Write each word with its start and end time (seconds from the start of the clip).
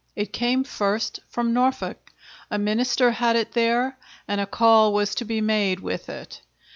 It 0.15 0.33
came 0.33 0.63
first 0.63 1.19
from 1.29 1.53
Norfolk; 1.53 2.11
a 2.49 2.57
minister 2.57 3.11
had 3.11 3.35
it 3.35 3.51
there, 3.51 3.99
and 4.27 4.41
a 4.41 4.47
call 4.47 4.93
was 4.93 5.13
to 5.13 5.25
be 5.25 5.41
made 5.41 5.79
with 5.79 6.09
it. 6.09 6.41